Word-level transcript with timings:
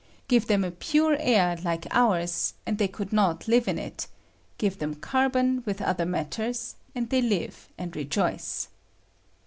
Give 0.27 0.47
them 0.47 0.63
a 0.63 0.71
pure 0.71 1.15
air 1.19 1.57
like 1.63 1.85
ours, 1.91 2.55
and 2.65 2.79
they 2.79 2.87
could 2.87 3.13
not 3.13 3.47
live 3.47 3.67
in 3.67 3.77
it; 3.77 4.07
give 4.57 4.79
them 4.79 4.95
carbon 4.95 5.61
with 5.63 5.79
other 5.79 6.07
matters, 6.07 6.73
and 6.95 7.07
they 7.11 7.21
live 7.21 7.69
and 7.77 7.95
rejoice. 7.95 8.69